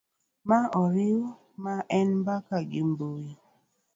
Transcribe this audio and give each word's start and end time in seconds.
ma 0.47 0.59
oriw 0.83 1.19
ma 1.63 1.75
en 1.97 2.09
mbaka 2.21 2.57
gi 2.69 2.81
mbui 2.91 3.27